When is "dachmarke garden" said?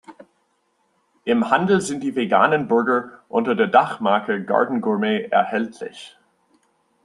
3.67-4.81